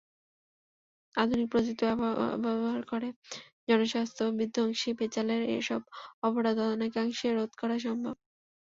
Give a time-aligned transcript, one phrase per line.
[1.15, 1.83] আধুনিক প্রযুক্তি
[2.43, 3.07] ব্যবহার করে
[3.67, 5.81] জনস্বাস্থ্যবিধ্বংসী ভেজালের এসব
[6.23, 8.15] অপরাধ অনেকাংশে রোধ করা সম্ভব।